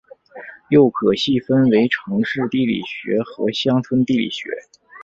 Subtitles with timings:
[0.69, 4.49] 又可细分为城市地理学和乡村地理学。